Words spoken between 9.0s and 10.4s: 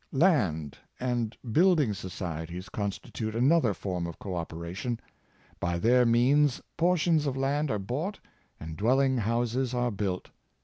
houses are built.